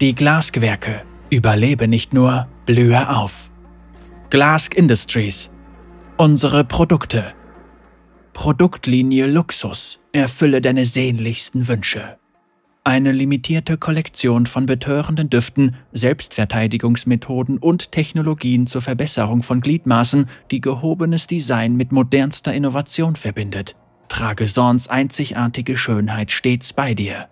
Die 0.00 0.16
Glasgewerke. 0.16 1.02
Überlebe 1.30 1.86
nicht 1.86 2.12
nur, 2.12 2.48
blühe 2.66 3.08
auf. 3.16 3.48
Glask 4.28 4.74
Industries. 4.74 5.52
Unsere 6.16 6.64
Produkte. 6.64 7.32
Produktlinie 8.32 9.26
Luxus. 9.26 10.00
Erfülle 10.10 10.60
deine 10.60 10.84
sehnlichsten 10.84 11.68
Wünsche. 11.68 12.16
Eine 12.82 13.12
limitierte 13.12 13.78
Kollektion 13.78 14.46
von 14.46 14.66
betörenden 14.66 15.30
Düften, 15.30 15.76
Selbstverteidigungsmethoden 15.92 17.58
und 17.58 17.92
Technologien 17.92 18.66
zur 18.66 18.82
Verbesserung 18.82 19.44
von 19.44 19.60
Gliedmaßen, 19.60 20.26
die 20.50 20.60
gehobenes 20.60 21.28
Design 21.28 21.76
mit 21.76 21.92
modernster 21.92 22.52
Innovation 22.52 23.14
verbindet. 23.14 23.76
Trage 24.08 24.48
Sorns 24.48 24.88
einzigartige 24.88 25.76
Schönheit 25.76 26.32
stets 26.32 26.72
bei 26.72 26.94
dir. 26.94 27.28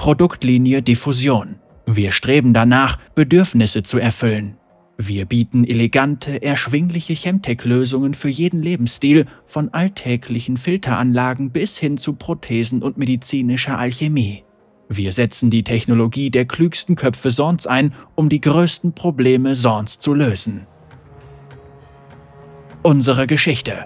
Produktlinie 0.00 0.80
Diffusion. 0.80 1.56
Wir 1.84 2.10
streben 2.10 2.54
danach, 2.54 2.96
Bedürfnisse 3.14 3.82
zu 3.82 3.98
erfüllen. 3.98 4.56
Wir 4.96 5.26
bieten 5.26 5.62
elegante, 5.62 6.42
erschwingliche 6.42 7.12
Chemtech-Lösungen 7.12 8.14
für 8.14 8.30
jeden 8.30 8.62
Lebensstil, 8.62 9.26
von 9.44 9.68
alltäglichen 9.74 10.56
Filteranlagen 10.56 11.50
bis 11.50 11.76
hin 11.76 11.98
zu 11.98 12.14
Prothesen 12.14 12.82
und 12.82 12.96
medizinischer 12.96 13.78
Alchemie. 13.78 14.44
Wir 14.88 15.12
setzen 15.12 15.50
die 15.50 15.64
Technologie 15.64 16.30
der 16.30 16.46
klügsten 16.46 16.96
Köpfe 16.96 17.30
Sorns 17.30 17.66
ein, 17.66 17.92
um 18.14 18.30
die 18.30 18.40
größten 18.40 18.94
Probleme 18.94 19.54
Sorns 19.54 19.98
zu 19.98 20.14
lösen. 20.14 20.66
Unsere 22.82 23.26
Geschichte 23.26 23.84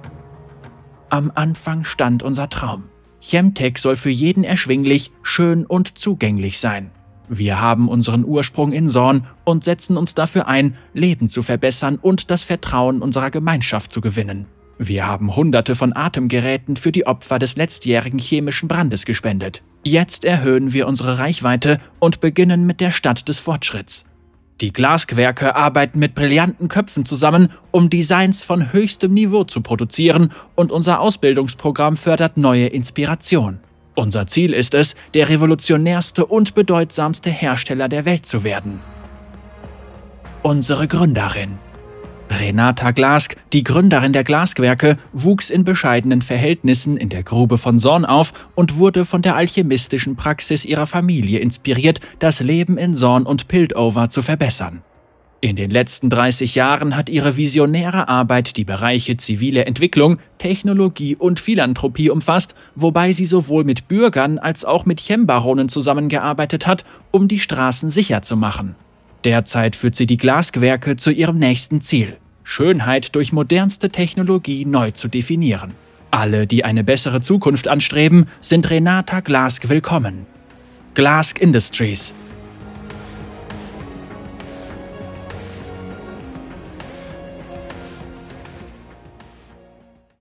Am 1.09 1.33
Anfang 1.35 1.83
stand 1.83 2.23
unser 2.23 2.49
Traum. 2.49 2.85
Chemtech 3.27 3.79
soll 3.79 3.97
für 3.97 4.11
jeden 4.11 4.45
erschwinglich, 4.45 5.11
schön 5.23 5.65
und 5.65 5.97
zugänglich 5.97 6.59
sein. 6.59 6.91
Wir 7.27 7.59
haben 7.59 7.89
unseren 7.89 8.23
Ursprung 8.23 8.73
in 8.73 8.91
Sorn 8.91 9.27
und 9.45 9.65
setzen 9.65 9.97
uns 9.97 10.15
dafür 10.15 10.47
ein, 10.47 10.77
Leben 10.93 11.31
zu 11.31 11.43
verbessern 11.43 11.99
und 12.01 12.31
das 12.31 12.43
Vertrauen 12.43 13.01
unserer 13.01 13.31
Gemeinschaft 13.31 13.93
zu 13.93 14.03
gewinnen. 14.03 14.45
Wir 14.77 15.07
haben 15.07 15.35
hunderte 15.35 15.75
von 15.75 15.97
Atemgeräten 15.97 16.77
für 16.77 16.93
die 16.93 17.07
Opfer 17.07 17.39
des 17.39 17.57
letztjährigen 17.57 18.19
chemischen 18.19 18.69
Brandes 18.69 19.07
gespendet. 19.07 19.63
Jetzt 19.85 20.27
erhöhen 20.27 20.75
wir 20.75 20.87
unsere 20.87 21.19
Reichweite 21.19 21.81
und 22.01 22.21
beginnen 22.21 22.67
mit 22.67 22.83
der 22.83 22.91
Stadt 22.91 23.27
des 23.27 23.39
Fortschritts. 23.39 24.05
Die 24.61 24.73
Glasgewerke 24.73 25.57
arbeiten 25.57 25.99
mit 25.99 26.15
brillanten 26.15 26.69
Köpfen 26.69 27.05
zusammen, 27.05 27.51
um 27.73 27.91
Designs 27.91 28.45
von 28.45 28.73
höchstem 28.73 29.13
Niveau 29.13 29.45
zu 29.45 29.61
produzieren 29.61 30.33
und 30.55 30.71
unser 30.71 31.01
Ausbildungsprogramm 31.01 31.97
fördert 31.97 32.37
neue 32.37 32.67
Inspiration. 32.67 33.59
Unser 33.97 34.27
Ziel 34.27 34.53
ist 34.53 34.75
es, 34.75 34.95
der 35.13 35.29
revolutionärste 35.29 36.27
und 36.27 36.55
bedeutsamste 36.55 37.31
Hersteller 37.31 37.89
der 37.89 38.05
Welt 38.05 38.27
zu 38.27 38.45
werden. 38.45 38.81
Unsere 40.43 40.87
Gründerin 40.87 41.59
Renata 42.41 42.91
Glask, 42.91 43.37
die 43.53 43.65
Gründerin 43.65 44.13
der 44.13 44.25
Glasgewerke, 44.25 44.99
wuchs 45.13 45.51
in 45.51 45.65
bescheidenen 45.65 46.23
Verhältnissen 46.23 46.97
in 46.97 47.09
der 47.09 47.23
Grube 47.23 47.59
von 47.59 47.79
Sorn 47.79 48.05
auf 48.05 48.33
und 48.55 48.79
wurde 48.79 49.05
von 49.05 49.23
der 49.23 49.37
alchemistischen 49.37 50.17
Praxis 50.17 50.65
ihrer 50.65 50.87
Familie 50.87 51.39
inspiriert, 51.39 52.01
das 52.19 52.41
Leben 52.41 52.79
in 52.79 52.95
Sorn 52.95 53.25
und 53.27 53.49
Piltover 53.49 54.09
zu 54.09 54.23
verbessern. 54.23 54.83
In 55.45 55.57
den 55.57 55.71
letzten 55.71 56.09
30 56.09 56.55
Jahren 56.55 56.97
hat 56.97 57.11
ihre 57.11 57.37
visionäre 57.37 58.09
Arbeit 58.09 58.57
die 58.57 58.65
Bereiche 58.65 59.19
zivile 59.19 59.67
Entwicklung, 59.67 60.19
Technologie 60.39 61.17
und 61.17 61.39
Philanthropie 61.39 62.09
umfasst, 62.09 62.55
wobei 62.75 63.13
sie 63.13 63.27
sowohl 63.27 63.65
mit 63.65 63.87
Bürgern 63.87 64.39
als 64.39 64.65
auch 64.65 64.87
mit 64.87 65.01
Chembaronen 65.01 65.69
zusammengearbeitet 65.69 66.67
hat, 66.67 66.87
um 67.11 67.29
die 67.29 67.41
Straßen 67.41 67.91
sicher 67.91 68.23
zu 68.23 68.39
machen. 68.39 68.75
Derzeit 69.25 69.77
führt 69.77 69.97
sie 69.97 70.07
die 70.07 70.17
Glasgewerke 70.17 70.97
zu 70.97 71.11
ihrem 71.11 71.39
nächsten 71.39 71.83
Ziel, 71.83 72.17
Schönheit 72.45 73.15
durch 73.17 73.33
modernste 73.33 73.91
Technologie 73.91 74.65
neu 74.65 74.93
zu 74.93 75.09
definieren. 75.09 75.75
Alle, 76.11 76.47
die 76.47 76.65
eine 76.65 76.85
bessere 76.85 77.21
Zukunft 77.21 77.67
anstreben, 77.67 78.29
sind 78.41 78.71
Renata 78.71 79.19
Glask 79.21 79.69
willkommen. 79.69 80.27
Glask 80.95 81.41
Industries 81.41 82.15